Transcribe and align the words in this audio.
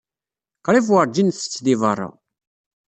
Qrib 0.65 0.85
werǧin 0.91 1.27
nsett 1.31 1.55
deg 1.65 1.77
beṛṛa. 1.81 2.09